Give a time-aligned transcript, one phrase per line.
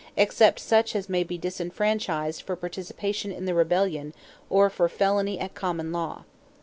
[0.17, 4.15] except such as may be disfranchised for participation in the rebellion
[4.49, 6.23] or for felony at common law."